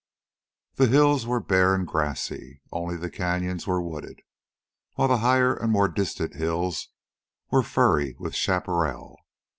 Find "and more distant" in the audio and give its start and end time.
5.53-6.33